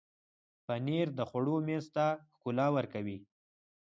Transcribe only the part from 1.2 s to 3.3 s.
خوړو میز ته ښکلا ورکوي.